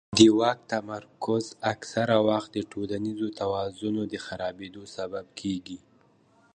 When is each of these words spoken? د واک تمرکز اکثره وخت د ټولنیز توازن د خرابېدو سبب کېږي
د 0.17 0.19
واک 0.39 0.59
تمرکز 0.73 1.45
اکثره 1.73 2.17
وخت 2.29 2.49
د 2.53 2.59
ټولنیز 2.71 3.19
توازن 3.39 3.95
د 4.11 4.13
خرابېدو 4.25 4.83
سبب 4.95 5.25
کېږي 5.39 5.79